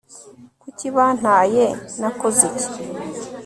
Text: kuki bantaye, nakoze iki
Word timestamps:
kuki 0.61 0.87
bantaye, 0.95 1.65
nakoze 1.99 2.45
iki 2.59 2.81